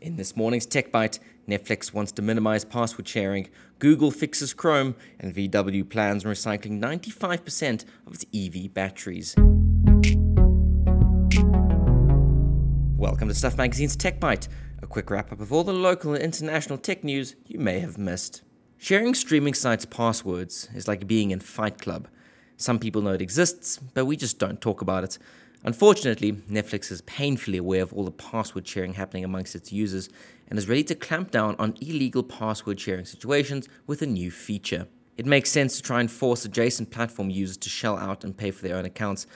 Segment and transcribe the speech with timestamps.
[0.00, 3.50] In this morning's Tech Bite, Netflix wants to minimize password sharing,
[3.80, 9.34] Google fixes Chrome, and VW plans on recycling 95% of its EV batteries.
[12.96, 14.48] Welcome to Stuff Magazine's Tech Bite,
[14.80, 17.98] a quick wrap up of all the local and international tech news you may have
[17.98, 18.40] missed.
[18.78, 22.08] Sharing streaming sites' passwords is like being in Fight Club.
[22.56, 25.18] Some people know it exists, but we just don't talk about it.
[25.62, 30.08] Unfortunately, Netflix is painfully aware of all the password sharing happening amongst its users
[30.48, 34.88] and is ready to clamp down on illegal password sharing situations with a new feature.
[35.18, 38.50] It makes sense to try and force adjacent platform users to shell out and pay
[38.50, 39.26] for their own accounts.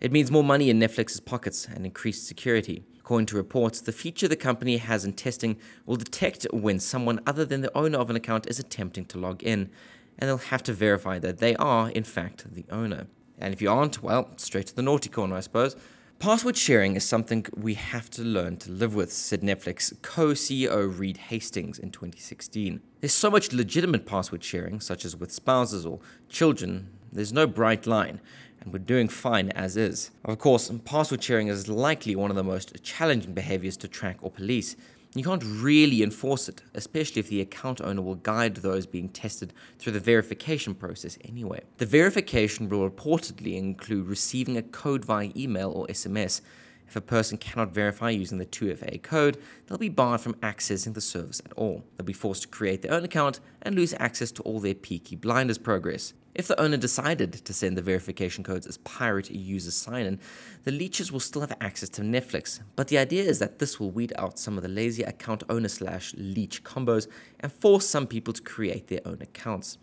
[0.00, 2.82] It means more money in Netflix's pockets and increased security.
[2.98, 5.56] According to reports, the feature the company has in testing
[5.86, 9.40] will detect when someone other than the owner of an account is attempting to log
[9.44, 9.70] in,
[10.18, 13.06] and they'll have to verify that they are, in fact, the owner.
[13.40, 15.76] And if you aren't, well, straight to the naughty corner, I suppose.
[16.20, 20.98] Password sharing is something we have to learn to live with, said Netflix co CEO
[20.98, 22.82] Reed Hastings in 2016.
[23.00, 27.86] There's so much legitimate password sharing, such as with spouses or children, there's no bright
[27.86, 28.20] line,
[28.60, 30.10] and we're doing fine as is.
[30.26, 34.30] Of course, password sharing is likely one of the most challenging behaviors to track or
[34.30, 34.76] police,
[35.14, 39.52] you can't really enforce it, especially if the account owner will guide those being tested
[39.78, 41.62] through the verification process anyway.
[41.78, 46.42] The verification will reportedly include receiving a code via email or SMS.
[46.90, 51.00] If a person cannot verify using the 2FA code, they'll be barred from accessing the
[51.00, 51.84] service at all.
[51.96, 55.14] They'll be forced to create their own account and lose access to all their Peaky
[55.14, 56.14] Blinders progress.
[56.34, 60.18] If the owner decided to send the verification codes as pirate user sign in,
[60.64, 62.58] the leeches will still have access to Netflix.
[62.74, 65.68] But the idea is that this will weed out some of the lazy account owner
[65.68, 67.06] slash leech combos
[67.38, 69.78] and force some people to create their own accounts.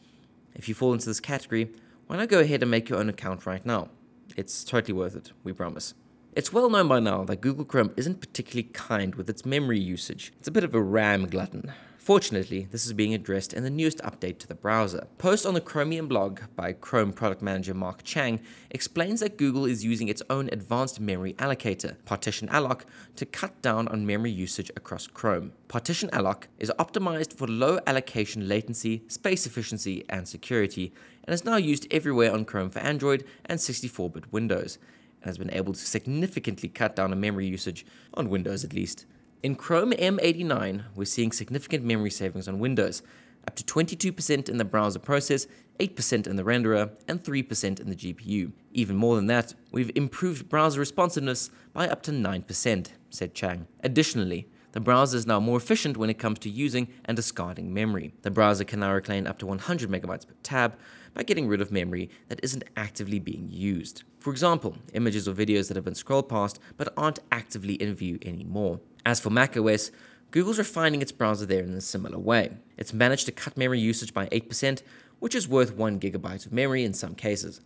[0.56, 1.72] If you fall into this category,
[2.08, 3.92] why not go ahead and make your own account right now?
[4.36, 5.94] It's totally worth it, we promise.
[6.38, 10.32] It's well known by now that Google Chrome isn't particularly kind with its memory usage.
[10.38, 11.74] It's a bit of a RAM glutton.
[11.98, 15.08] Fortunately, this is being addressed in the newest update to the browser.
[15.18, 18.40] Post on the Chromium blog by Chrome product manager Mark Chang
[18.70, 22.86] explains that Google is using its own advanced memory allocator, Partition Alloc,
[23.16, 25.54] to cut down on memory usage across Chrome.
[25.68, 31.58] Partition Alloc is optimized for low allocation latency, space efficiency, and security, and is now
[31.58, 34.78] used everywhere on Chrome for Android and 64 bit Windows,
[35.28, 39.06] and has been able to significantly cut down on memory usage, on Windows at least.
[39.44, 43.02] In Chrome M89, we're seeing significant memory savings on Windows,
[43.46, 45.46] up to 22% in the browser process,
[45.82, 48.54] 8% in the renderer, and 3% in the GPU.
[48.72, 53.68] Even more than that, we've improved browser responsiveness by up to 9%, said Chang.
[53.84, 58.14] Additionally, the browser is now more efficient when it comes to using and discarding memory.
[58.22, 60.76] The browser can now reclaim up to 100 megabytes per tab
[61.14, 64.04] by getting rid of memory that isn't actively being used.
[64.20, 68.20] For example, images or videos that have been scrolled past but aren't actively in view
[68.22, 68.80] anymore.
[69.06, 69.90] As for macOS,
[70.32, 72.52] Google's refining its browser there in a similar way.
[72.76, 74.82] It's managed to cut memory usage by 8%,
[75.20, 77.62] which is worth 1 gigabyte of memory in some cases.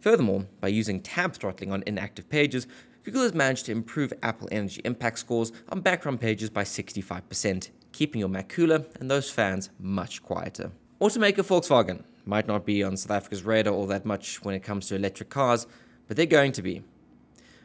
[0.00, 2.66] Furthermore, by using tab throttling on inactive pages,
[3.04, 8.20] Google has managed to improve Apple Energy Impact scores on background pages by 65%, keeping
[8.20, 10.72] your Mac cooler and those fans much quieter.
[11.00, 14.88] Automaker Volkswagen might not be on South Africa's radar all that much when it comes
[14.88, 15.66] to electric cars,
[16.06, 16.82] but they're going to be.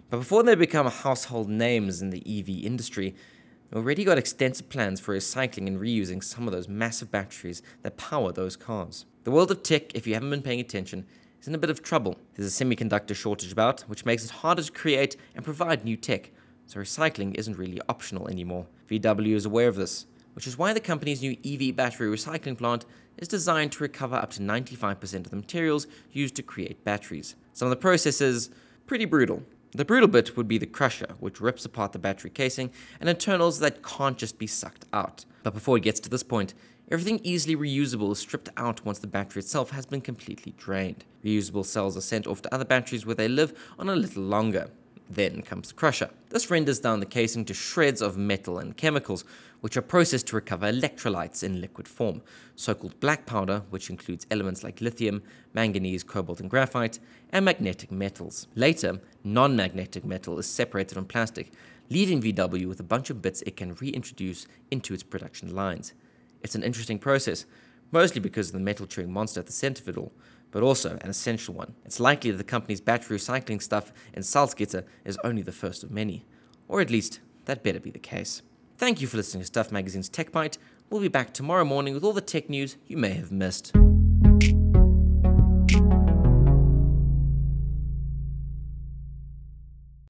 [0.10, 3.16] But before they become household names in the EV industry,
[3.72, 7.98] they already got extensive plans for recycling and reusing some of those massive batteries that
[7.98, 9.06] power those cars.
[9.24, 11.08] The world of tech, if you haven't been paying attention,
[11.44, 12.16] is in a bit of trouble.
[12.36, 16.32] There's a semiconductor shortage about, which makes it harder to create and provide new tech,
[16.66, 18.66] so recycling isn't really optional anymore.
[18.90, 20.06] VW is aware of this,
[20.36, 22.86] which is why the company's new EV battery recycling plant
[23.18, 27.36] is designed to recover up to 95% of the materials used to create batteries.
[27.52, 28.50] Some of the processes
[28.88, 29.44] pretty brutal,
[29.76, 32.72] the brutal bit would be the crusher, which rips apart the battery casing
[33.02, 35.26] and internals that can't just be sucked out.
[35.42, 36.54] But before it gets to this point,
[36.92, 41.06] everything easily reusable is stripped out once the battery itself has been completely drained.
[41.24, 44.70] Reusable cells are sent off to other batteries where they live on a little longer.
[45.10, 46.10] Then comes the crusher.
[46.30, 49.26] This renders down the casing to shreds of metal and chemicals,
[49.62, 52.22] which are processed to recover electrolytes in liquid form,
[52.56, 55.22] so called black powder, which includes elements like lithium,
[55.54, 57.00] manganese, cobalt, and graphite,
[57.32, 58.48] and magnetic metals.
[58.56, 61.52] Later, non magnetic metal is separated from plastic,
[61.90, 65.94] leaving VW with a bunch of bits it can reintroduce into its production lines.
[66.44, 67.46] It's an interesting process,
[67.92, 70.12] mostly because of the metal chewing monster at the center of it all,
[70.52, 71.74] but also an essential one.
[71.86, 75.92] It's likely that the company's battery recycling stuff in Salzgitter is only the first of
[75.92, 76.26] many.
[76.68, 78.42] Or at least, that better be the case.
[78.78, 80.58] Thank you for listening to Stuff Magazine's Tech Bite.
[80.90, 83.74] We'll be back tomorrow morning with all the tech news you may have missed.